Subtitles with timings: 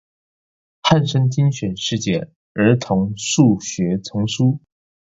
[0.81, 4.59] 漢聲精選世界兒童數學叢書